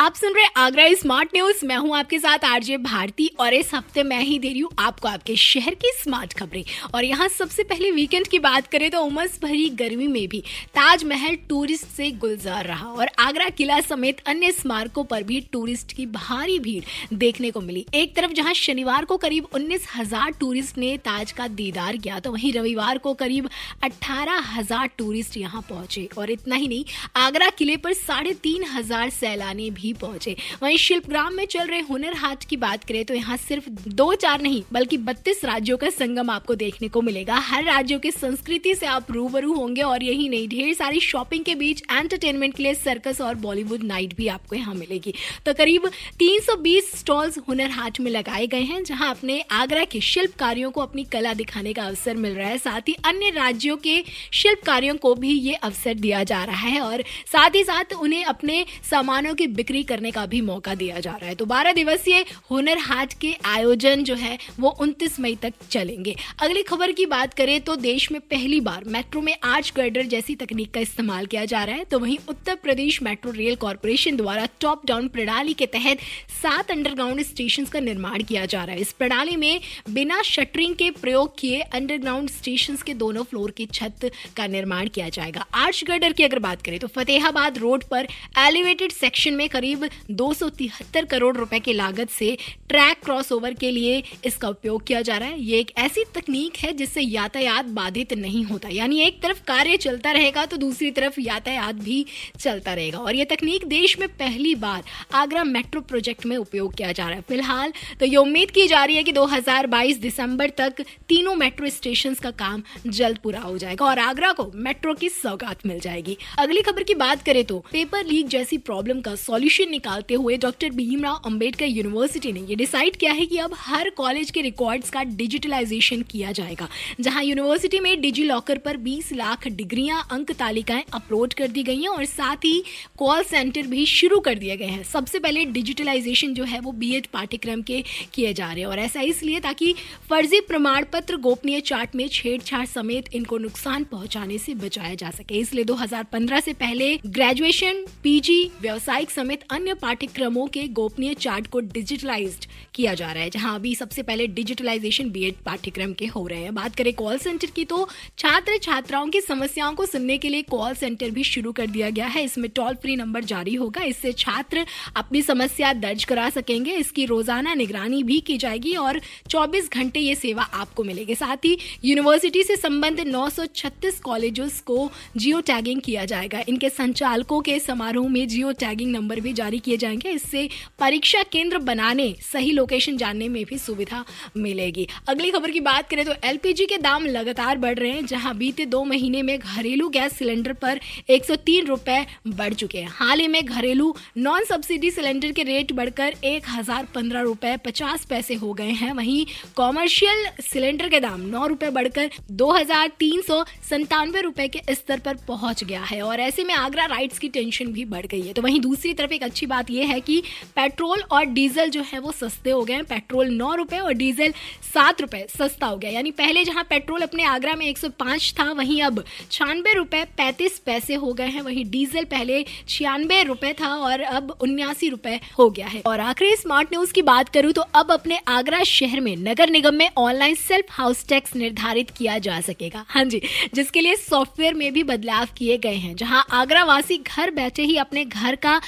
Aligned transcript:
आप 0.00 0.14
सुन 0.14 0.32
रहे 0.34 0.44
आगरा 0.56 0.84
स्मार्ट 0.94 1.30
न्यूज़ 1.34 1.64
मैं 1.66 1.76
हूँ 1.76 1.96
आपके 1.96 2.18
साथ 2.18 2.44
आरजे 2.44 2.76
भारती 2.78 3.26
और 3.40 3.54
इस 3.54 3.72
हफ़्ते 3.74 4.02
मैं 4.02 4.20
ही 4.20 4.38
दे 4.38 4.48
रही 4.48 4.60
हूँ 4.60 4.70
आपको 4.78 5.08
आपके 5.08 5.34
शहर 5.36 5.74
की 5.74 5.90
स्मार्ट 5.94 6.32
खबरें। 6.32 6.62
और 6.94 7.04
यहाँ 7.04 7.26
सबसे 7.28 7.62
पहले 7.62 7.90
वीकेंड 7.90 8.26
की 8.26 8.38
बात 8.38 8.66
करें 8.66 8.88
तो 8.90 9.00
उमस 9.02 9.38
भरी 9.42 9.68
गर्मी 9.80 10.06
में 10.06 10.26
भी 10.28 10.40
ताजमहल 10.74 11.36
टूरिस्ट 11.48 11.86
से 11.86 12.10
गुलजार 12.12 12.66
रहा 12.66 12.86
और 12.86 13.10
आगरा 13.20 13.48
किला 13.50 13.80
समेत 13.80 14.20
अन्य 14.26 14.52
स्मारकों 14.52 15.04
पर 15.04 15.22
भी 15.22 15.40
टूरिस्ट 15.52 15.92
की 15.92 16.06
भारी 16.08 16.58
भीड़ 16.58 17.14
देखने 17.14 17.50
को 17.50 17.60
मिली। 17.60 17.84
एक 17.94 18.16
तरफ़ 18.16 18.32
जहाँ 18.32 18.54
शनिवार 18.54 19.04
को 19.04 19.16
करीब 19.18 19.48
उन्नीस 19.54 19.86
हज़ार 19.94 20.30
टूरिस्ट 20.40 20.78
ने 20.78 20.96
ताज 21.04 21.32
का 21.32 21.48
दीदार 21.50 21.96
किया 21.98 22.20
तो 22.20 22.32
वहीं 22.32 22.52
रविवार 22.52 22.98
को 22.98 23.14
करीब 23.16 23.50
अठारह 23.82 24.40
हज़ार 24.54 24.88
टूरिस्ट 24.98 25.36
यहाँ 25.36 25.62
पहुँचे। 25.68 26.08
और 26.18 26.30
इतना 26.30 26.56
ही 26.56 26.68
नहीं, 26.68 26.84
आगरा 27.18 27.50
किले 27.50 27.76
पर 27.76 27.92
साढ़े 27.94 28.34
तीन 28.42 28.64
हज़ार 28.70 29.10
सैलानी 29.12 29.70
भी 29.70 29.88
पहुँचे। 29.94 30.36
वहीं 30.62 30.76
शिल्पग्राम 30.78 31.34
में 31.34 31.44
चल 31.46 31.66
रहे 31.66 31.80
हुनर 31.80 32.14
हाट 32.14 32.44
की 32.44 32.56
बात 32.58 32.84
करें 32.84 33.04
तो 33.04 33.14
यहाँ 33.14 33.36
सिर्फ़ 33.38 33.68
दो 33.70 34.12
चार 34.14 34.42
नहीं, 34.42 34.62
बल्कि 34.72 34.96
बत्तीस 34.98 35.44
राज्यों 35.44 35.76
का 35.78 35.90
संगम 35.90 36.30
आपको 36.30 36.54
देखने 36.54 36.88
को 36.88 37.02
मिलेगा। 37.02 37.36
हर 37.40 37.64
राज्यों 37.64 37.98
की 38.00 38.10
संस्कृति 38.10 38.74
से 38.74 38.86
आप 38.86 39.10
रूबरू 39.12 39.52
होंगे 39.54 39.82
और 39.82 40.02
यही 40.02 40.28
नहीं, 40.28 40.48
ढेर 40.48 40.74
सारी 40.74 41.00
शॉपिंग 41.00 41.44
के 41.44 41.54
बीच 41.54 41.82
एंटरटेनमेंट 41.82 42.56
के 42.56 42.62
लिए 42.62 42.74
सर्कस 42.74 43.20
और 43.20 43.34
बॉलीवुड 43.40 43.82
नाइट 43.82 44.16
भी 44.16 44.26
आपको 44.28 44.56
यहाँ 44.56 44.74
मिलेगी। 44.74 45.14
तो 45.46 45.54
करीब 45.54 45.86
320 46.18 46.90
स्टॉल्स 46.96 47.38
हुनर 47.48 47.70
हाट 47.70 48.00
में 48.00 48.10
लगाए 48.10 48.46
गए 48.46 48.62
हैं, 48.62 48.82
जहाँ 48.84 49.10
अपने 49.10 49.40
आगरा 49.52 49.84
के 49.84 50.00
शिल्पकारियों 50.02 50.70
को 50.70 50.80
अपनी 50.80 51.04
कला 51.04 51.34
दिखाने 51.34 51.72
का 51.72 51.82
अवसर 51.82 52.16
मिल 52.16 52.34
रहा 52.34 52.48
है। 52.48 52.58
साथ 52.60 52.88
ही 52.88 52.94
अन्य 53.04 53.30
राज्यों 53.30 53.76
के 53.78 54.02
शिल्पकारियों 54.32 54.94
को 54.96 55.14
भी 55.14 55.30
ये 55.30 55.54
अवसर 55.54 55.94
दिया 55.96 56.22
जा 56.24 56.42
रहा 56.44 56.68
है 56.68 56.80
और 56.80 57.02
साथ 57.26 57.54
ही 57.54 57.62
साथ 57.64 57.92
उन्हें 57.94 58.24
अपने 58.24 58.64
सामानों 58.90 59.34
की 59.34 59.46
बिक्री 59.48 59.79
करने 59.84 60.10
का 60.10 60.24
भी 60.26 60.40
मौका 60.42 60.74
दिया 60.74 61.00
जा 61.00 61.10
रहा 61.12 61.28
है। 61.28 61.34
तो 61.34 61.44
बारह 61.46 61.72
दिवसीय 61.72 62.24
हुनर 62.50 62.78
हाट 62.80 63.12
के 63.20 63.34
आयोजन 63.46 64.02
जो 64.04 64.14
है, 64.14 64.38
वो 64.60 64.70
उनतीस 64.80 65.18
मई 65.20 65.34
तक 65.34 65.52
चलेंगे। 65.70 66.14
अगली 66.42 66.62
खबर 66.62 66.92
की 66.92 67.06
बात 67.06 67.34
करें 67.34 67.60
तो 67.60 67.76
देश 67.78 68.10
में 68.12 68.20
पहली 68.22 68.60
बार 68.60 68.84
मेट्रो 68.88 69.20
में 69.20 69.34
आर्च 69.44 69.72
गर्डर 69.76 70.06
जैसी 70.06 70.34
तकनीक 70.36 70.72
का 70.74 70.80
इस्तेमाल 70.80 71.26
किया 71.26 71.44
जा 71.44 71.62
रहा 71.64 71.76
है। 71.76 71.84
तो 71.84 71.98
वहीं 71.98 72.16
Uttar 72.28 72.54
Pradesh 72.54 73.02
metro 73.02 73.30
rail 73.32 73.56
corporation 73.56 74.16
द्वारा 74.16 74.46
टॉप 74.60 74.86
डाउन 74.86 75.08
प्रणाली 75.08 75.54
के 75.54 75.66
तहत 75.68 75.98
सात 76.32 76.70
अंडरग्राउंड 76.70 77.22
स्टेशन 77.22 77.64
का 77.64 77.80
निर्माण 77.80 78.22
किया 78.22 78.44
जा 78.46 78.64
रहा 78.64 78.74
है। 78.74 78.80
इस 78.80 78.92
प्रणाली 78.92 79.36
में 79.36 79.60
बिना 79.90 80.20
शटरिंग 80.22 80.74
के 80.74 80.90
प्रयोग 80.92 81.38
किए 81.38 81.60
अंडरग्राउंड 81.60 82.30
स्टेशन 82.30 82.76
के 82.86 82.94
दोनों 82.96 83.22
फ्लोर 83.24 83.50
की 83.50 83.66
छत 83.68 84.10
का 84.36 84.46
निर्माण 84.48 84.88
किया 84.88 85.08
जाएगा। 85.10 85.46
आर्च 85.54 85.82
गर्डर 85.84 86.12
की 86.12 86.24
अगर 86.24 86.38
बात 86.40 86.62
करें 86.62 86.78
तो 86.78 86.86
फतेहाबाद 86.88 87.58
रोड 87.58 87.84
पर 87.84 88.06
एलिवेटेड 88.38 88.92
सेक्शन 88.92 89.34
में 89.34 89.48
करीब 89.60 89.88
दो 90.10 90.32
सौ 90.34 90.48
तिहत्तर 90.48 91.04
करोड़ 91.06 91.36
रुपए 91.36 91.58
की 91.60 91.72
लागत 91.72 92.10
से 92.10 92.36
ट्रैक 92.68 93.00
क्रॉसओवर 93.04 93.54
के 93.54 93.70
लिए 93.70 94.02
इसका 94.26 94.48
उपयोग 94.48 94.86
किया 94.86 95.00
जा 95.02 95.16
रहा 95.18 95.28
है। 95.28 95.40
ये 95.40 95.58
एक 95.60 95.70
ऐसी 95.78 96.04
तकनीक 96.14 96.56
है 96.56 96.72
जिससे 96.72 97.00
यातायात 97.00 97.64
बाधित 97.70 98.12
नहीं 98.14 98.44
होता। 98.44 98.68
यानी 98.68 99.00
एक 99.00 99.20
तरफ़ 99.22 99.42
कार्य 99.46 99.76
चलता 99.76 100.12
रहेगा 100.12 100.44
तो 100.46 100.56
दूसरी 100.56 100.90
तरफ़ 100.90 101.20
यातायात 101.20 101.74
भी 101.76 102.04
चलता 102.38 102.74
रहेगा। 102.74 102.98
और 103.00 103.14
ये 103.14 103.24
तकनीक 103.24 103.66
देश 103.66 103.98
में 104.00 104.08
पहली 104.10 104.54
बार 104.54 104.82
आगरा 105.14 105.42
मेट्रो 105.44 105.80
प्रोजेक्ट 105.82 106.26
में 106.26 106.36
उपयोग 106.36 106.74
किया 106.74 106.92
जा 106.92 107.08
रहा 107.08 107.16
है। 107.16 107.22
फ़िलहाल 107.28 107.72
तो 108.00 108.06
ये 108.06 108.16
उम्मीद 108.16 108.50
की 108.50 108.66
जा 108.68 108.84
रही 108.84 108.96
है 108.96 109.02
कि 109.02 109.12
2022 109.12 110.00
दिसंबर 110.00 110.50
तक 110.58 110.82
तीनों 111.08 111.34
मेट्रो 111.36 111.68
स्टेशन 111.70 112.14
का 112.22 112.30
काम 112.38 112.62
जल्द 112.88 113.18
पूरा 113.18 113.40
हो 113.40 113.56
जाएगा 113.58 113.86
और 113.86 113.98
आगरा 113.98 114.32
को 114.32 114.50
मेट्रो 114.56 114.94
की 114.94 115.08
सौगात 115.10 115.66
मिल 115.66 115.80
जाएगी। 115.80 116.16
अगली 116.38 116.62
खबर 116.62 116.82
की 116.82 116.94
बात 116.96 117.22
करें 117.22 117.44
तो 117.44 117.58
पेपर 117.72 118.04
लीक 118.06 118.28
जैसी 118.30 118.58
प्रॉब्लम 118.60 119.00
का 119.00 119.14
सॉल्यूशन 119.18 119.48
निकालते 119.58 120.14
हुए 120.14 120.36
डॉक्टर 120.36 120.70
भीमराव 120.70 121.22
अंबेडकर 121.26 121.66
यूनिवर्सिटी 121.66 122.32
ने 122.32 122.40
ये 122.40 122.54
डिसाइड 122.54 122.96
किया 122.96 123.12
है 123.12 123.26
कि 123.26 123.36
अब 123.36 123.54
हर 123.56 123.90
कॉलेज 123.90 124.30
के 124.30 124.40
रिकॉर्ड्स 124.40 124.90
का 124.90 125.02
डिजिटलाइजेशन 125.02 126.02
किया 126.02 126.32
जाएगा, 126.32 126.68
जहाँ 127.00 127.22
यूनिवर्सिटी 127.24 127.80
में 127.80 128.00
डिजी 128.00 128.24
लॉकर 128.24 128.58
पर 128.58 128.76
20 128.78 129.12
लाख 129.12 129.46
डिग्रियाँ, 129.48 130.06
अंक 130.10 130.32
तालिकाएँ 130.32 130.84
अपलोड 130.94 131.34
कर 131.34 131.48
दी 131.48 131.62
गई 131.62 131.80
हैं 131.80 131.88
और 131.88 132.04
साथ 132.04 132.44
ही 132.44 132.62
कॉल 132.98 133.22
सेंटर 133.22 133.66
भी 133.66 133.86
शुरू 133.86 134.18
कर 134.20 134.38
दिए 134.38 134.56
गए 134.56 134.66
हैं। 134.66 134.82
सबसे 134.84 135.18
पहले 135.18 135.44
डिजिटलाइजेशन 135.44 136.34
जो 136.34 136.44
है 136.44 136.60
वो 136.60 136.72
बीएड 136.72 137.06
पाठ्यक्रम 137.06 137.62
के 137.62 137.82
किए 138.14 138.32
जा 138.32 138.52
रहे 138.52 138.60
हैं 138.60 138.66
और 138.66 138.78
ऐसा 138.78 139.00
इसलिए 139.00 139.40
ताकि 139.40 139.74
फर्जी 140.10 140.40
प्रमाण 140.40 140.84
पत्र 140.92 141.16
गोपनीय 141.18 141.60
चार्ट 141.60 141.94
में 141.94 142.06
छेड़छाड़ 142.08 142.64
समेत 142.66 143.14
इनको 143.14 143.38
नुकसान 143.38 143.84
पहुँचाने 143.84 144.38
से 144.38 144.54
बचाया 144.54 144.94
जा 144.94 145.10
सके। 145.10 145.38
इसलिए 145.38 145.64
2015 145.64 146.40
से 146.40 146.52
पहले 146.52 146.94
ग्रेजुएशन, 147.06 147.84
पीजी, 148.02 148.50
व्यवसायिक 148.60 149.10
समेत 149.10 149.39
अन्य 149.50 149.74
पाठ्यक्रमों 149.74 150.46
के 150.48 150.66
गोपनीय 150.70 151.14
चार्ट 151.16 151.46
को 151.46 151.60
डिजिटलाइज्ड 151.60 152.46
किया 152.74 152.94
जा 152.94 153.10
रहा 153.12 153.22
है, 153.22 153.30
जहाँ 153.30 153.54
अभी 153.54 153.74
सबसे 153.74 154.02
पहले 154.02 154.26
डिजिटलाइजेशन 154.28 155.10
बीएड 155.10 155.34
पाठ्यक्रम 155.46 155.92
के 155.92 156.06
हो 156.06 156.26
रहे 156.26 156.42
हैं। 156.42 156.54
बात 156.54 156.76
करें 156.76 156.92
कॉल 156.94 157.18
सेंटर 157.18 157.50
की 157.50 157.64
तो 157.64 157.88
छात्र 158.18 158.56
छात्राओं 158.62 159.08
की 159.08 159.20
समस्याओं 159.20 159.74
को 159.74 159.86
सुनने 159.86 160.18
के 160.18 160.28
लिए 160.28 160.42
कॉल 160.50 160.74
सेंटर 160.74 161.10
भी 161.10 161.24
शुरू 161.24 161.52
कर 161.52 161.66
दिया 161.68 161.90
गया 161.90 162.06
है। 162.06 162.24
इसमें 162.24 162.48
टोल 162.50 162.74
फ्री 162.74 162.96
नंबर 162.96 163.24
जारी 163.24 163.54
होगा। 163.54 163.82
इससे 163.84 164.12
छात्र 164.14 164.64
अपनी 164.96 165.22
समस्या 165.22 165.72
दर्ज 165.74 166.04
करा 166.04 166.28
सकेंगे। 166.30 166.74
इसकी 166.74 167.04
रोज़ाना 167.06 167.54
निगरानी 167.54 168.02
भी 168.02 168.18
की 168.20 168.36
जाएगी 168.38 168.74
और 168.76 169.00
24 169.28 169.70
घंटे 169.70 170.00
ये 170.00 170.14
सेवा 170.14 170.42
आपको 170.42 170.84
मिलेगी। 170.84 171.14
साथ 171.14 171.44
ही 171.44 171.56
यूनिवर्सिटी 171.84 172.42
से 172.42 172.56
संबंधित 172.56 173.06
936 173.06 174.00
कॉलेजेस 174.00 174.60
को 174.66 174.90
जियो 175.16 175.40
टैगिंग 175.42 175.80
किया 175.80 176.04
जाएगा। 176.04 176.42
इनके 176.48 176.68
संचालकों 176.70 177.40
के 177.40 177.58
समारोह 177.60 178.08
में 178.08 178.26
जियो 178.28 178.52
टैगिंग 178.60 178.92
नंबर 178.92 179.20
भी 179.20 179.29
जारी 179.32 179.58
किए 179.58 179.76
जाएँगे। 179.76 180.10
इससे 180.10 180.48
परीक्षा 180.80 181.22
केंद्र 181.22 181.58
बनाने, 181.60 182.14
सही 182.22 182.52
लोकेशन 182.52 182.96
जानने 182.96 183.28
में 183.28 183.44
भी 183.44 183.58
सुविधा 183.58 184.04
मिलेगी। 184.38 184.86
अगली 185.08 185.30
खबर 185.30 185.50
की 185.50 185.60
बात 185.62 185.88
करें 185.90 186.04
तो 186.04 186.14
एलपीजी 186.24 186.66
के 186.66 186.78
दाम 186.78 187.06
लगातार 187.08 187.58
बढ़ 187.58 187.78
रहे 187.78 187.90
हैं, 187.90 188.06
जहाँ 188.06 188.36
बीते 188.36 188.66
दो 188.66 188.84
महीने 188.84 189.22
में 189.22 189.38
घरेलू 189.38 189.88
गैस 189.90 190.16
सिलेंडर 190.18 190.52
पर 190.54 190.80
एक 191.10 191.24
रुपए 191.66 192.04
बढ़ 192.28 192.54
चुके 192.54 192.78
हैं। 192.78 192.88
हाल 192.90 193.20
ही 193.20 193.26
में 193.28 193.44
घरेलू 193.44 193.94
नॉन 194.18 194.44
सब्सिडी 194.44 194.90
सिलेंडर 194.90 195.32
के 195.32 195.42
रेट 195.42 195.72
बढ़कर 195.72 196.14
एक 196.24 196.44
हज़ार 196.48 196.86
पंद्रह 196.94 197.20
रुपए 197.20 197.56
पचास 197.56 198.04
पैसे 198.04 198.34
हो 198.34 198.52
गए 198.52 198.70
हैं। 198.72 198.92
वहीं 198.92 199.24
कॉमर्शियल 199.56 200.26
सिलेंडर 200.42 200.88
के 200.88 201.00
दाम 201.00 201.20
नौ 201.28 201.46
रुपए 201.46 201.70
बढ़कर 201.70 202.10
दो 202.32 202.50
हज़ार 202.52 202.88
तीन 202.98 203.22
सौ 203.22 203.42
संतानवे 203.70 204.20
रुपए 204.20 204.48
के 204.48 204.74
स्तर 204.74 204.98
पर 204.98 205.16
पहुँच 205.28 205.64
गया 205.64 205.82
है। 205.82 206.00
और 206.02 206.20
ऐसे 206.20 206.44
में 206.44 206.54
आगरा 206.54 206.84
राइट्स 206.86 207.18
की 207.18 207.28
टेंशन 207.28 207.72
भी 207.72 207.84
बढ़ 207.86 208.06
गई 208.06 208.20
है। 208.20 208.32
तो 208.32 208.42
वहीं 208.42 208.60
दूसरी 208.60 208.92
तरफ़ 208.94 209.12
एक 209.20 209.24
अच्छी 209.24 209.46
बात 209.46 209.70
यह 209.70 209.88
है 209.88 210.00
कि 210.00 210.22
पेट्रोल 210.56 211.02
और 211.10 211.24
डीजल 211.26 211.70
जो 211.70 211.82
है 211.82 211.98
वो 211.98 212.12
सस्ते 212.12 212.50
हो 212.50 212.62
गए 212.64 212.74
हैं। 212.74 212.84
पेट्रोल 212.84 213.30
नौ 213.30 213.54
रुपए 213.54 213.78
और 213.78 213.92
डीजल 213.92 214.32
सात 214.64 215.00
रुपए, 215.00 215.26
सस्ता 215.30 215.66
हो 215.66 215.76
गया। 215.76 215.90
यानी 215.90 216.10
पहले 216.12 216.44
जहाँ 216.44 216.64
पेट्रोल 216.64 217.00
अपने 217.00 217.24
आगरा 217.24 217.54
में 217.54 217.66
105 217.66 218.32
था, 218.38 218.50
वहीं 218.52 218.80
अब 218.82 219.04
छियानबे 219.30 219.72
रुपए 219.74 220.04
पैंतीस 220.16 220.58
पैसे 220.58 220.94
हो 220.94 221.12
गए 221.12 221.26
हैं। 221.26 221.42
वहीं 221.42 221.64
डीजल 221.70 222.04
पहले 222.04 222.44
छियानबे 222.68 223.22
रुपए 223.22 223.52
था 223.52 223.74
और 223.76 224.00
अब 224.00 224.36
उन्यासी 224.40 224.88
रुपए 224.88 225.18
हो 225.38 225.48
गया 225.50 225.66
है। 225.66 225.82
और 225.86 226.00
आखिरी 226.00 226.36
स्मार्ट 226.36 226.72
न्यूज़ 226.72 226.92
की 226.92 227.02
बात 227.02 227.28
करूँ 227.28 227.52
तो 227.52 227.62
अब 227.74 227.92
अपने 227.92 228.18
आगरा 228.28 228.62
शहर 228.64 229.00
में 229.00 229.14
नगर 229.18 229.50
निगम 229.50 229.74
में 229.74 229.88
ऑनलाइन 229.98 230.34
सेल्फ 230.36 230.66
हाउस 230.70 231.06
टैक्स 231.08 231.36
निर्धारित 231.36 231.90
किया 231.90 232.18
जा 232.20 232.40
सकेगा। 232.40 232.84
हाँ 232.88 233.04
जी, 233.04 233.22
जिसके 233.54 233.80
लिए 233.80 233.96
सॉफ्टवेयर 233.98 234.54
में 234.54 234.72
भी 234.72 234.82
बदलाव 234.84 235.28
किए 235.36 235.56
गए 235.58 235.74
हैं, 235.76 235.94
जहाँ 235.96 236.24
आगरा 236.32 236.64
वासी 236.64 236.96
घर 236.98 237.30
बैठे 237.30 237.62
ही 237.62 237.76
अपने 237.76 238.04
घर 238.04 238.34
का 238.36 238.60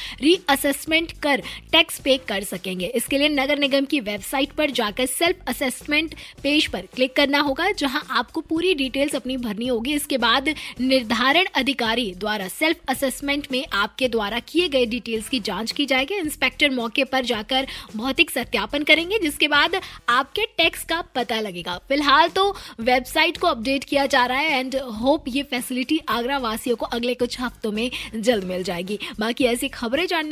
रीअसेसमेंट 0.43 1.13
कर 1.23 1.43
टैक्स 1.73 1.99
पे 2.01 2.17
कर 2.29 2.43
सकेंगे। 2.45 2.87
इसके 2.87 3.19
लिए 3.19 3.29
नगर 3.29 3.59
निगम 3.59 3.85
की 3.85 4.01
वेबसाइट 4.03 4.53
पर 4.53 4.71
जाकर 4.71 5.07
सेल्फ 5.07 5.49
असेसमेंट 5.49 6.15
पेज 6.43 6.67
पर 6.67 6.87
क्लिक 6.95 7.15
करना 7.17 7.41
होगा, 7.41 7.71
जहाँ 7.71 8.03
आपको 8.11 8.41
पूरी 8.41 8.75
डिटेल्स 8.75 9.15
अपनी 9.15 9.37
भरनी 9.37 9.67
होगी। 9.67 9.95
इसके 9.95 10.19
बाद 10.19 10.49
निर्धारण 10.81 11.47
अधिकारी 11.55 12.11
द्वारा 12.15 12.49
सेल्फ 12.49 12.81
असेसमेंट 12.89 13.47
में 13.53 13.65
आपके 13.73 14.09
द्वारा 14.09 14.39
किए 14.39 14.69
गए 14.69 14.85
डिटेल्स 14.87 15.29
की 15.29 15.41
जाँच 15.41 15.73
की 15.73 15.87
जाएगी। 15.87 16.15
इंस्पेक्टर 16.15 16.71
मौके 16.71 17.05
पर 17.05 17.25
जाकर 17.25 17.67
भौतिक 17.97 18.31
सत्यापन 18.31 18.83
करेंगे, 18.83 19.19
जिसके 19.19 19.49
बाद 19.49 19.81
आपके 20.09 20.47
टैक्स 20.59 20.85
का 20.85 21.01
पता 21.15 21.41
लगेगा। 21.41 21.77
फ़िलहाल 21.89 22.29
तो 22.29 22.49
वेबसाइट 22.81 23.39
को 23.39 23.47
अपडेट 23.47 23.85
किया 23.85 24.07
जा 24.07 24.25
रहा 24.27 24.39
है 24.39 24.59
एंड 24.59 24.77
होप 25.01 25.25
ये 25.29 25.43
फैसिलिटी 25.43 26.01
आगरा 26.09 26.39
वासियों 26.39 26.77
को 26.77 26.87
अगले 26.89 27.15
कुछ 27.15 27.41
हफ्तों 27.41 27.73
में 27.73 27.91
जल्द 28.17 28.45
मिल 28.45 28.63
जाएगी। 28.63 28.99
बाकी 29.21 29.45
ऐसी 29.45 29.69
खबरें 29.69 30.07
जानने 30.07 30.32